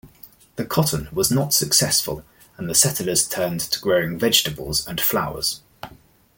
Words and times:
The 0.55 0.65
cotton 0.65 1.09
was 1.11 1.29
not 1.29 1.53
successful 1.53 2.25
and 2.57 2.67
the 2.67 2.73
settlers 2.73 3.27
turned 3.29 3.59
to 3.59 3.79
growing 3.79 4.17
vegetables 4.17 4.87
and 4.87 4.99
flowers. 4.99 5.61